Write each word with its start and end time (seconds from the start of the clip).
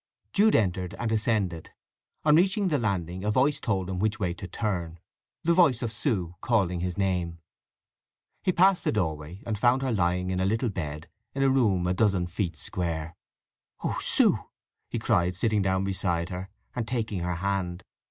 Jude 0.33 0.55
entered 0.55 0.95
and 0.95 1.11
ascended. 1.11 1.69
On 2.25 2.35
reaching 2.35 2.69
the 2.69 2.79
landing 2.79 3.23
a 3.23 3.29
voice 3.29 3.59
told 3.59 3.87
him 3.87 3.99
which 3.99 4.19
way 4.19 4.33
to 4.33 4.47
turn—the 4.47 5.53
voice 5.53 5.83
of 5.83 5.91
Sue 5.91 6.33
calling 6.41 6.79
his 6.79 6.97
name. 6.97 7.37
He 8.41 8.51
passed 8.51 8.83
the 8.83 8.91
doorway, 8.91 9.43
and 9.45 9.59
found 9.59 9.83
her 9.83 9.91
lying 9.91 10.31
in 10.31 10.39
a 10.39 10.45
little 10.45 10.69
bed 10.69 11.07
in 11.35 11.43
a 11.43 11.49
room 11.49 11.85
a 11.85 11.93
dozen 11.93 12.25
feet 12.25 12.57
square. 12.57 13.15
"Oh, 13.83 13.99
Sue!" 14.01 14.39
he 14.89 14.97
cried, 14.97 15.35
sitting 15.35 15.61
down 15.61 15.83
beside 15.83 16.29
her 16.29 16.49
and 16.75 16.87
taking 16.87 17.19
her 17.19 17.35
hand. 17.35 17.83